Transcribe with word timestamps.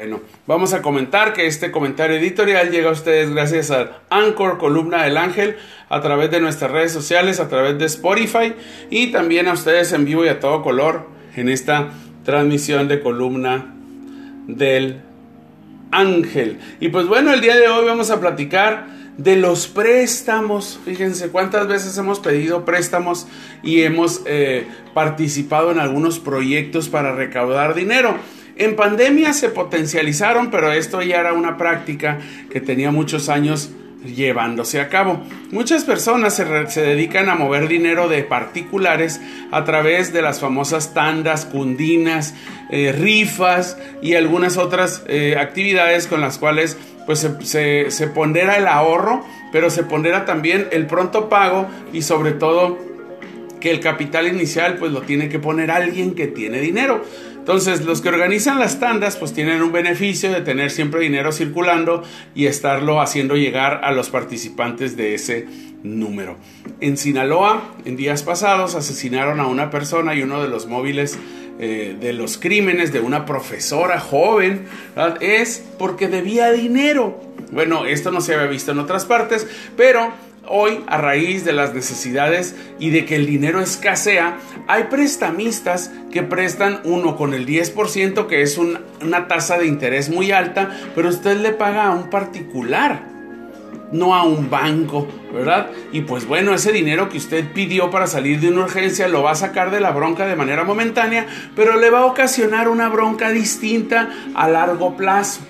Bueno, 0.00 0.20
vamos 0.46 0.72
a 0.72 0.80
comentar 0.80 1.34
que 1.34 1.46
este 1.46 1.70
comentario 1.70 2.16
editorial 2.16 2.70
llega 2.70 2.88
a 2.88 2.92
ustedes 2.92 3.28
gracias 3.28 3.70
a 3.70 4.00
Anchor 4.08 4.56
Columna 4.56 5.04
del 5.04 5.18
Ángel 5.18 5.56
a 5.90 6.00
través 6.00 6.30
de 6.30 6.40
nuestras 6.40 6.70
redes 6.70 6.90
sociales, 6.90 7.38
a 7.38 7.50
través 7.50 7.78
de 7.78 7.84
Spotify 7.84 8.54
y 8.88 9.08
también 9.08 9.46
a 9.46 9.52
ustedes 9.52 9.92
en 9.92 10.06
vivo 10.06 10.24
y 10.24 10.28
a 10.28 10.40
todo 10.40 10.62
color 10.62 11.06
en 11.36 11.50
esta 11.50 11.90
transmisión 12.24 12.88
de 12.88 13.02
Columna 13.02 13.74
del 14.46 15.02
Ángel. 15.90 16.60
Y 16.80 16.88
pues 16.88 17.06
bueno, 17.06 17.34
el 17.34 17.42
día 17.42 17.56
de 17.56 17.68
hoy 17.68 17.84
vamos 17.84 18.10
a 18.10 18.20
platicar 18.20 18.86
de 19.18 19.36
los 19.36 19.68
préstamos. 19.68 20.80
Fíjense 20.82 21.28
cuántas 21.28 21.68
veces 21.68 21.98
hemos 21.98 22.20
pedido 22.20 22.64
préstamos 22.64 23.26
y 23.62 23.82
hemos 23.82 24.22
eh, 24.24 24.66
participado 24.94 25.70
en 25.70 25.78
algunos 25.78 26.20
proyectos 26.20 26.88
para 26.88 27.14
recaudar 27.14 27.74
dinero. 27.74 28.16
En 28.60 28.76
pandemia 28.76 29.32
se 29.32 29.48
potencializaron, 29.48 30.50
pero 30.50 30.70
esto 30.70 31.00
ya 31.00 31.18
era 31.20 31.32
una 31.32 31.56
práctica 31.56 32.18
que 32.50 32.60
tenía 32.60 32.90
muchos 32.90 33.30
años 33.30 33.70
llevándose 34.04 34.82
a 34.82 34.90
cabo. 34.90 35.22
Muchas 35.50 35.84
personas 35.84 36.34
se, 36.34 36.44
dedican 36.82 37.30
a 37.30 37.36
mover 37.36 37.68
dinero 37.68 38.06
de 38.10 38.22
particulares 38.22 39.18
a 39.50 39.64
través 39.64 40.12
de 40.12 40.20
las 40.20 40.40
famosas 40.40 40.92
tandas, 40.92 41.46
cundinas, 41.46 42.34
eh, 42.68 42.92
rifas 42.92 43.78
y 44.02 44.12
algunas 44.12 44.58
otras 44.58 45.04
eh, 45.06 45.36
actividades 45.40 46.06
con 46.06 46.20
las 46.20 46.36
cuales 46.36 46.76
pues 47.06 47.26
se, 47.40 47.90
se 47.90 48.06
pondera 48.08 48.58
el 48.58 48.66
ahorro, 48.66 49.24
pero 49.52 49.70
se 49.70 49.84
pondera 49.84 50.26
también 50.26 50.68
el 50.70 50.86
pronto 50.86 51.30
pago 51.30 51.66
y 51.94 52.02
sobre 52.02 52.32
todo 52.32 52.90
que 53.58 53.70
el 53.70 53.80
capital 53.80 54.26
inicial 54.26 54.76
pues 54.78 54.92
lo 54.92 55.00
tiene 55.00 55.30
que 55.30 55.38
poner 55.38 55.70
alguien 55.70 56.14
que 56.14 56.26
tiene 56.26 56.60
dinero. 56.60 57.04
Entonces, 57.40 57.84
los 57.84 58.00
que 58.00 58.10
organizan 58.10 58.60
las 58.60 58.78
tandas 58.78 59.16
pues 59.16 59.32
tienen 59.32 59.62
un 59.62 59.72
beneficio 59.72 60.30
de 60.30 60.42
tener 60.42 60.70
siempre 60.70 61.00
dinero 61.00 61.32
circulando 61.32 62.04
y 62.34 62.46
estarlo 62.46 63.00
haciendo 63.00 63.34
llegar 63.34 63.80
a 63.82 63.92
los 63.92 64.10
participantes 64.10 64.96
de 64.96 65.14
ese 65.14 65.46
número. 65.82 66.36
En 66.80 66.96
Sinaloa, 66.96 67.74
en 67.84 67.96
días 67.96 68.22
pasados, 68.22 68.74
asesinaron 68.74 69.40
a 69.40 69.46
una 69.46 69.70
persona 69.70 70.14
y 70.14 70.22
uno 70.22 70.42
de 70.42 70.48
los 70.48 70.66
móviles 70.66 71.18
eh, 71.58 71.96
de 71.98 72.12
los 72.12 72.38
crímenes 72.38 72.92
de 72.92 73.00
una 73.00 73.26
profesora 73.26 74.00
joven 74.00 74.66
es 75.20 75.64
porque 75.78 76.08
debía 76.08 76.52
dinero. 76.52 77.20
Bueno, 77.52 77.84
esto 77.86 78.10
no 78.10 78.20
se 78.20 78.34
había 78.34 78.46
visto 78.46 78.72
en 78.72 78.78
otras 78.78 79.06
partes, 79.06 79.46
pero 79.76 80.12
Hoy, 80.52 80.82
a 80.88 80.96
raíz 80.96 81.44
de 81.44 81.52
las 81.52 81.74
necesidades 81.74 82.56
y 82.80 82.90
de 82.90 83.04
que 83.04 83.14
el 83.14 83.24
dinero 83.24 83.60
escasea, 83.60 84.38
hay 84.66 84.84
prestamistas 84.90 85.92
que 86.10 86.24
prestan 86.24 86.80
uno 86.82 87.16
con 87.16 87.34
el 87.34 87.46
10%, 87.46 88.26
que 88.26 88.42
es 88.42 88.58
una 88.58 89.28
tasa 89.28 89.58
de 89.58 89.68
interés 89.68 90.10
muy 90.10 90.32
alta, 90.32 90.76
pero 90.96 91.08
usted 91.08 91.36
le 91.36 91.52
paga 91.52 91.86
a 91.86 91.90
un 91.92 92.10
particular, 92.10 93.04
no 93.92 94.12
a 94.12 94.24
un 94.24 94.50
banco, 94.50 95.06
¿verdad? 95.32 95.70
Y 95.92 96.00
pues 96.00 96.26
bueno, 96.26 96.52
ese 96.52 96.72
dinero 96.72 97.08
que 97.08 97.18
usted 97.18 97.52
pidió 97.52 97.92
para 97.92 98.08
salir 98.08 98.40
de 98.40 98.48
una 98.48 98.64
urgencia 98.64 99.06
lo 99.06 99.22
va 99.22 99.30
a 99.30 99.36
sacar 99.36 99.70
de 99.70 99.78
la 99.78 99.92
bronca 99.92 100.26
de 100.26 100.34
manera 100.34 100.64
momentánea, 100.64 101.28
pero 101.54 101.76
le 101.76 101.90
va 101.90 102.00
a 102.00 102.06
ocasionar 102.06 102.68
una 102.68 102.88
bronca 102.88 103.30
distinta 103.30 104.10
a 104.34 104.48
largo 104.48 104.96
plazo. 104.96 105.42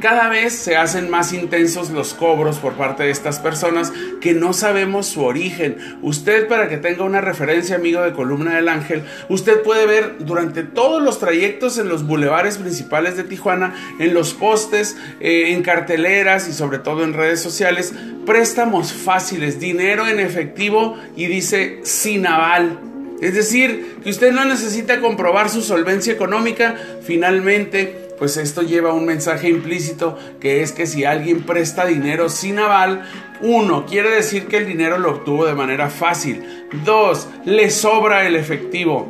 Cada 0.00 0.28
vez 0.28 0.52
se 0.52 0.76
hacen 0.76 1.08
más 1.08 1.32
intensos 1.32 1.90
los 1.90 2.14
cobros 2.14 2.58
por 2.58 2.74
parte 2.74 3.04
de 3.04 3.10
estas 3.10 3.38
personas 3.38 3.92
que 4.20 4.34
no 4.34 4.52
sabemos 4.52 5.06
su 5.06 5.22
origen. 5.22 5.98
Usted, 6.02 6.48
para 6.48 6.68
que 6.68 6.76
tenga 6.76 7.04
una 7.04 7.20
referencia, 7.20 7.76
amigo 7.76 8.02
de 8.02 8.12
Columna 8.12 8.56
del 8.56 8.68
Ángel, 8.68 9.04
usted 9.28 9.62
puede 9.62 9.86
ver 9.86 10.16
durante 10.18 10.64
todos 10.64 11.02
los 11.02 11.20
trayectos 11.20 11.78
en 11.78 11.88
los 11.88 12.06
bulevares 12.06 12.58
principales 12.58 13.16
de 13.16 13.22
Tijuana, 13.22 13.74
en 13.98 14.12
los 14.14 14.34
postes, 14.34 14.96
eh, 15.20 15.52
en 15.52 15.62
carteleras 15.62 16.48
y 16.48 16.52
sobre 16.52 16.80
todo 16.80 17.04
en 17.04 17.14
redes 17.14 17.40
sociales, 17.40 17.94
préstamos 18.26 18.92
fáciles, 18.92 19.60
dinero 19.60 20.08
en 20.08 20.18
efectivo 20.18 20.98
y 21.16 21.26
dice 21.26 21.80
sin 21.84 22.26
aval. 22.26 22.80
Es 23.20 23.34
decir, 23.34 24.00
que 24.02 24.10
usted 24.10 24.32
no 24.32 24.44
necesita 24.44 25.00
comprobar 25.00 25.48
su 25.48 25.62
solvencia 25.62 26.12
económica, 26.12 26.74
finalmente 27.02 28.03
pues 28.18 28.36
esto 28.36 28.62
lleva 28.62 28.92
un 28.92 29.04
mensaje 29.04 29.48
implícito 29.48 30.18
que 30.40 30.62
es 30.62 30.72
que 30.72 30.86
si 30.86 31.04
alguien 31.04 31.42
presta 31.42 31.86
dinero 31.86 32.28
sin 32.28 32.58
aval, 32.58 33.08
uno, 33.40 33.86
quiere 33.86 34.10
decir 34.10 34.46
que 34.46 34.58
el 34.58 34.66
dinero 34.66 34.98
lo 34.98 35.10
obtuvo 35.10 35.46
de 35.46 35.54
manera 35.54 35.90
fácil. 35.90 36.44
Dos, 36.84 37.28
le 37.44 37.70
sobra 37.70 38.26
el 38.26 38.36
efectivo. 38.36 39.08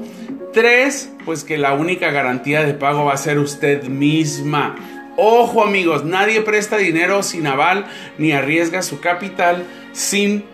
Tres, 0.53 1.13
pues 1.25 1.45
que 1.45 1.59
la 1.59 1.75
única 1.75 2.11
garantía 2.11 2.65
de 2.65 2.75
pago 2.75 3.05
va 3.05 3.15
a 3.15 3.19
ser 3.19 3.39
usted 3.39 3.85
misma. 3.85 4.77
Ojo 5.17 5.63
amigos, 5.63 6.05
nadie 6.05 6.41
presta 6.41 6.77
dinero 6.77 7.23
sin 7.23 7.47
aval 7.47 7.87
ni 8.19 8.33
arriesga 8.33 8.83
su 8.83 9.01
capital 9.01 9.65
sin 9.93 10.45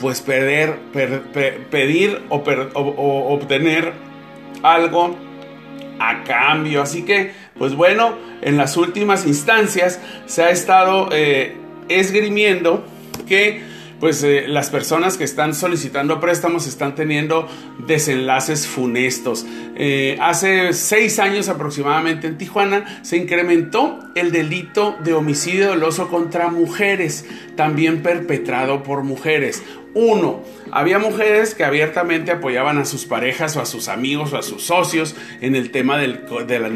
pues 0.00 0.20
perder, 0.20 0.78
pedir 1.70 2.22
o, 2.28 2.36
o 2.36 3.34
obtener 3.34 3.92
algo 4.62 5.16
a 5.98 6.22
cambio. 6.24 6.82
Así 6.82 7.02
que, 7.02 7.32
pues 7.58 7.74
bueno, 7.74 8.14
en 8.42 8.56
las 8.56 8.76
últimas 8.76 9.26
instancias 9.26 10.00
se 10.26 10.42
ha 10.42 10.50
estado 10.50 11.08
eh, 11.12 11.56
esgrimiendo 11.88 12.84
que 13.26 13.76
pues 14.00 14.22
eh, 14.22 14.44
las 14.46 14.70
personas 14.70 15.16
que 15.16 15.24
están 15.24 15.54
solicitando 15.54 16.20
préstamos 16.20 16.66
están 16.66 16.94
teniendo 16.94 17.48
desenlaces 17.86 18.66
funestos. 18.66 19.46
Eh, 19.76 20.18
hace 20.20 20.72
seis 20.72 21.18
años 21.18 21.48
aproximadamente 21.48 22.26
en 22.26 22.36
Tijuana 22.36 23.00
se 23.02 23.16
incrementó 23.16 23.98
el 24.14 24.32
delito 24.32 24.96
de 25.02 25.14
homicidio 25.14 25.68
doloso 25.68 26.08
contra 26.08 26.48
mujeres, 26.48 27.24
también 27.56 28.02
perpetrado 28.02 28.82
por 28.82 29.02
mujeres. 29.02 29.62
Uno, 29.98 30.42
había 30.72 30.98
mujeres 30.98 31.54
que 31.54 31.64
abiertamente 31.64 32.30
apoyaban 32.30 32.76
a 32.76 32.84
sus 32.84 33.06
parejas 33.06 33.56
o 33.56 33.62
a 33.62 33.64
sus 33.64 33.88
amigos 33.88 34.30
o 34.34 34.36
a 34.36 34.42
sus 34.42 34.62
socios 34.62 35.16
en 35.40 35.56
el 35.56 35.70
tema 35.70 35.96
del, 35.96 36.20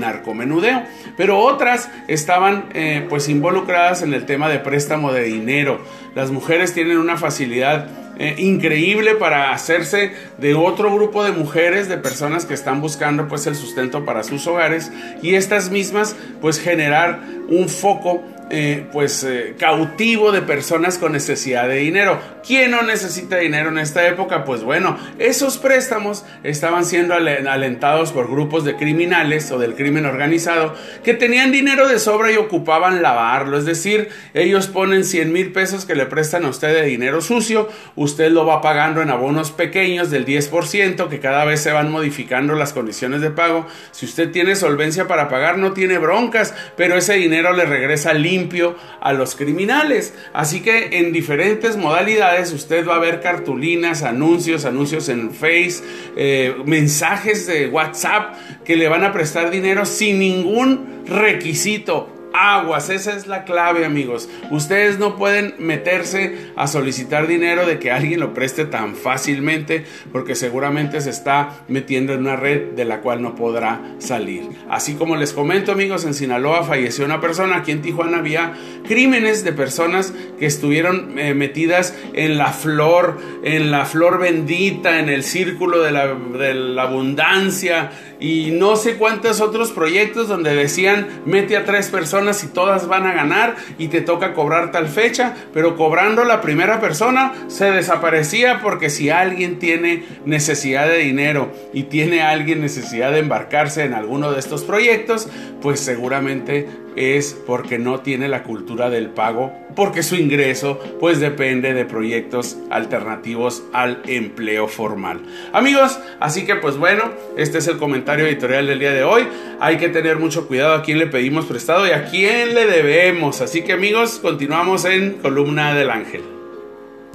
narcomenudeo, 0.00 0.84
pero 1.18 1.38
otras 1.38 1.90
estaban 2.08 2.70
eh, 2.72 3.04
pues 3.10 3.28
involucradas 3.28 4.00
en 4.00 4.14
el 4.14 4.24
tema 4.24 4.48
de 4.48 4.58
préstamo 4.58 5.12
de 5.12 5.24
dinero. 5.24 5.84
Las 6.14 6.30
mujeres 6.30 6.72
tienen 6.72 6.96
una 6.96 7.18
facilidad 7.18 7.88
eh, 8.18 8.36
increíble 8.38 9.14
para 9.16 9.52
hacerse 9.52 10.12
de 10.38 10.54
otro 10.54 10.90
grupo 10.94 11.22
de 11.22 11.32
mujeres, 11.32 11.90
de 11.90 11.98
personas 11.98 12.46
que 12.46 12.54
están 12.54 12.80
buscando 12.80 13.28
pues 13.28 13.46
el 13.46 13.54
sustento 13.54 14.06
para 14.06 14.22
sus 14.22 14.46
hogares 14.46 14.90
y 15.20 15.34
estas 15.34 15.70
mismas 15.70 16.16
pues 16.40 16.58
generar 16.58 17.20
un 17.48 17.68
foco 17.68 18.22
eh, 18.52 18.86
pues 18.92 19.26
cautivo 19.58 20.32
de 20.32 20.42
personas 20.42 20.96
con 20.98 21.12
necesidad 21.12 21.68
de 21.68 21.76
dinero. 21.76 22.18
¿Quién 22.46 22.70
no 22.70 22.82
necesita 22.82 23.36
dinero 23.36 23.68
en 23.68 23.78
esta 23.78 24.06
época? 24.06 24.44
Pues 24.44 24.62
bueno, 24.62 24.96
esos 25.18 25.58
préstamos 25.58 26.24
estaban 26.42 26.84
siendo 26.84 27.14
alentados 27.14 28.12
por 28.12 28.30
grupos 28.30 28.64
de 28.64 28.76
criminales 28.76 29.50
o 29.50 29.58
del 29.58 29.74
crimen 29.74 30.06
organizado 30.06 30.74
que 31.04 31.14
tenían 31.14 31.52
dinero 31.52 31.86
de 31.86 31.98
sobra 31.98 32.32
y 32.32 32.36
ocupaban 32.36 33.02
lavarlo. 33.02 33.58
Es 33.58 33.66
decir, 33.66 34.08
ellos 34.32 34.68
ponen 34.68 35.04
100 35.04 35.32
mil 35.32 35.52
pesos 35.52 35.84
que 35.84 35.94
le 35.94 36.06
prestan 36.06 36.44
a 36.44 36.48
usted 36.48 36.72
de 36.74 36.84
dinero 36.84 37.20
sucio, 37.20 37.68
usted 37.94 38.30
lo 38.30 38.46
va 38.46 38.62
pagando 38.62 39.02
en 39.02 39.10
abonos 39.10 39.50
pequeños 39.50 40.10
del 40.10 40.24
10%, 40.24 41.08
que 41.08 41.20
cada 41.20 41.44
vez 41.44 41.60
se 41.60 41.72
van 41.72 41.90
modificando 41.90 42.54
las 42.54 42.72
condiciones 42.72 43.20
de 43.20 43.30
pago. 43.30 43.66
Si 43.90 44.06
usted 44.06 44.30
tiene 44.30 44.56
solvencia 44.56 45.06
para 45.06 45.28
pagar, 45.28 45.58
no 45.58 45.72
tiene 45.72 45.98
broncas, 45.98 46.54
pero 46.76 46.96
ese 46.96 47.14
dinero 47.14 47.52
le 47.52 47.66
regresa 47.66 48.14
limpio 48.14 48.76
a 49.00 49.12
los 49.12 49.36
criminales. 49.36 50.14
Así 50.32 50.62
que 50.62 50.98
en 50.98 51.12
diferentes 51.12 51.76
modalidades 51.76 52.29
usted 52.52 52.86
va 52.86 52.96
a 52.96 52.98
ver 52.98 53.20
cartulinas, 53.20 54.02
anuncios, 54.02 54.64
anuncios 54.64 55.08
en 55.08 55.32
Face, 55.32 55.82
eh, 56.16 56.54
mensajes 56.64 57.46
de 57.46 57.68
WhatsApp 57.68 58.34
que 58.64 58.76
le 58.76 58.88
van 58.88 59.04
a 59.04 59.12
prestar 59.12 59.50
dinero 59.50 59.84
sin 59.84 60.18
ningún 60.18 61.04
requisito 61.06 62.19
aguas, 62.32 62.90
esa 62.90 63.16
es 63.16 63.26
la 63.26 63.44
clave 63.44 63.84
amigos. 63.84 64.28
Ustedes 64.50 64.98
no 64.98 65.16
pueden 65.16 65.54
meterse 65.58 66.50
a 66.56 66.66
solicitar 66.66 67.26
dinero 67.26 67.66
de 67.66 67.78
que 67.78 67.90
alguien 67.90 68.20
lo 68.20 68.34
preste 68.34 68.64
tan 68.64 68.94
fácilmente 68.94 69.84
porque 70.12 70.34
seguramente 70.34 71.00
se 71.00 71.10
está 71.10 71.64
metiendo 71.68 72.12
en 72.12 72.20
una 72.20 72.36
red 72.36 72.72
de 72.72 72.84
la 72.84 73.00
cual 73.00 73.22
no 73.22 73.34
podrá 73.34 73.80
salir. 73.98 74.48
Así 74.68 74.94
como 74.94 75.16
les 75.16 75.32
comento 75.32 75.72
amigos, 75.72 76.04
en 76.04 76.14
Sinaloa 76.14 76.64
falleció 76.64 77.04
una 77.04 77.20
persona, 77.20 77.56
aquí 77.56 77.72
en 77.72 77.82
Tijuana 77.82 78.18
había 78.18 78.54
crímenes 78.86 79.44
de 79.44 79.52
personas 79.52 80.12
que 80.38 80.46
estuvieron 80.46 81.18
eh, 81.18 81.34
metidas 81.34 81.94
en 82.12 82.38
la 82.38 82.52
flor, 82.52 83.18
en 83.42 83.70
la 83.70 83.84
flor 83.84 84.18
bendita, 84.18 84.98
en 84.98 85.08
el 85.08 85.22
círculo 85.22 85.80
de 85.80 85.92
la, 85.92 86.82
abundancia 86.82 87.92
y 88.18 88.50
no 88.52 88.76
sé 88.76 88.96
cuántos 88.96 89.40
otros 89.40 89.70
proyectos 89.70 90.28
donde 90.28 90.54
decían 90.54 91.08
mete 91.24 91.56
a 91.56 91.64
tres 91.64 91.88
personas 92.20 92.44
y 92.44 92.48
todas 92.48 92.86
van 92.86 93.06
a 93.06 93.14
ganar 93.14 93.56
y 93.78 93.88
te 93.88 94.02
toca 94.02 94.34
cobrar 94.34 94.72
tal 94.72 94.88
fecha, 94.88 95.34
pero 95.54 95.74
cobrando 95.76 96.24
la 96.24 96.42
primera 96.42 96.78
persona 96.78 97.32
se 97.48 97.70
desaparecía 97.70 98.60
porque 98.60 98.90
si 98.90 99.08
alguien 99.08 99.58
tiene 99.58 100.04
necesidad 100.26 100.86
de 100.86 100.98
dinero 100.98 101.50
y 101.72 101.84
tiene 101.84 102.20
alguien 102.20 102.60
necesidad 102.60 103.12
de 103.12 103.20
embarcarse 103.20 103.84
en 103.84 103.94
alguno 103.94 104.32
de 104.32 104.38
estos 104.38 104.64
proyectos, 104.64 105.28
pues 105.62 105.80
seguramente 105.80 106.68
es 106.96 107.36
porque 107.46 107.78
no 107.78 108.00
tiene 108.00 108.28
la 108.28 108.42
cultura 108.42 108.90
del 108.90 109.08
pago, 109.08 109.52
porque 109.76 110.02
su 110.02 110.16
ingreso 110.16 110.80
pues 110.98 111.20
depende 111.20 111.74
de 111.74 111.84
proyectos 111.84 112.56
alternativos 112.70 113.62
al 113.72 114.02
empleo 114.06 114.68
formal. 114.68 115.20
Amigos, 115.52 115.98
así 116.20 116.44
que 116.44 116.56
pues 116.56 116.76
bueno, 116.76 117.10
este 117.36 117.58
es 117.58 117.66
el 117.68 117.78
comentario 117.78 118.26
editorial 118.26 118.66
del 118.66 118.78
día 118.78 118.92
de 118.92 119.04
hoy. 119.04 119.26
Hay 119.60 119.76
que 119.78 119.88
tener 119.88 120.18
mucho 120.18 120.46
cuidado 120.46 120.74
a 120.74 120.82
quién 120.82 120.98
le 120.98 121.06
pedimos 121.06 121.46
prestado 121.46 121.86
y 121.86 121.90
a 121.90 122.06
quién 122.06 122.54
le 122.54 122.66
debemos. 122.66 123.40
Así 123.40 123.62
que 123.62 123.72
amigos, 123.72 124.18
continuamos 124.20 124.84
en 124.84 125.14
Columna 125.14 125.74
del 125.74 125.90
Ángel. 125.90 126.39